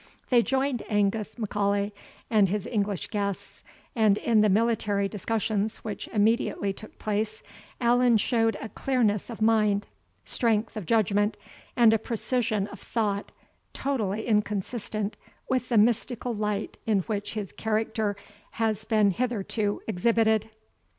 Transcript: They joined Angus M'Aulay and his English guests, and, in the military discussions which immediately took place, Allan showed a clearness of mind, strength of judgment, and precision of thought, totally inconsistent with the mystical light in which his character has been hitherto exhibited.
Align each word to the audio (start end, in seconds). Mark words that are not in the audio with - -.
They 0.31 0.41
joined 0.41 0.81
Angus 0.89 1.37
M'Aulay 1.37 1.91
and 2.31 2.49
his 2.49 2.65
English 2.65 3.09
guests, 3.09 3.63
and, 3.95 4.17
in 4.17 4.41
the 4.41 4.49
military 4.49 5.07
discussions 5.07 5.77
which 5.83 6.07
immediately 6.07 6.73
took 6.73 6.97
place, 6.97 7.43
Allan 7.79 8.17
showed 8.17 8.57
a 8.59 8.69
clearness 8.69 9.29
of 9.29 9.43
mind, 9.43 9.85
strength 10.23 10.75
of 10.75 10.87
judgment, 10.87 11.37
and 11.75 12.01
precision 12.01 12.65
of 12.69 12.79
thought, 12.79 13.31
totally 13.73 14.25
inconsistent 14.25 15.17
with 15.47 15.69
the 15.69 15.77
mystical 15.77 16.33
light 16.33 16.77
in 16.87 17.01
which 17.01 17.35
his 17.35 17.51
character 17.51 18.15
has 18.53 18.85
been 18.85 19.11
hitherto 19.11 19.83
exhibited. 19.87 20.49